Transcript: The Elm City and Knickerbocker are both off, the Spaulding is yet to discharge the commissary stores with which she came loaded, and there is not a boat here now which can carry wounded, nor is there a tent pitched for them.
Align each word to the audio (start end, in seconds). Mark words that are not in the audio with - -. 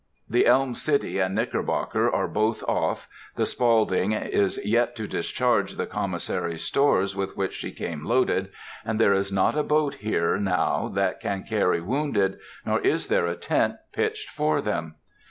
The 0.27 0.47
Elm 0.47 0.73
City 0.73 1.19
and 1.19 1.35
Knickerbocker 1.35 2.11
are 2.11 2.27
both 2.27 2.63
off, 2.63 3.07
the 3.35 3.45
Spaulding 3.45 4.13
is 4.13 4.59
yet 4.65 4.95
to 4.95 5.07
discharge 5.07 5.73
the 5.75 5.85
commissary 5.85 6.57
stores 6.57 7.15
with 7.15 7.37
which 7.37 7.53
she 7.53 7.71
came 7.71 8.03
loaded, 8.03 8.49
and 8.83 8.99
there 8.99 9.13
is 9.13 9.31
not 9.31 9.55
a 9.55 9.61
boat 9.61 9.93
here 10.01 10.37
now 10.39 10.87
which 10.91 11.19
can 11.21 11.43
carry 11.43 11.81
wounded, 11.81 12.39
nor 12.65 12.79
is 12.81 13.09
there 13.09 13.27
a 13.27 13.35
tent 13.35 13.75
pitched 13.93 14.31
for 14.31 14.59
them. 14.59 14.95